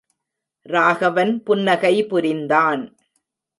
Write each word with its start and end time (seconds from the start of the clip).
ராகவன் 0.65 1.43
புன்னகை 1.43 1.93
புரிந்தான்! 2.03 2.83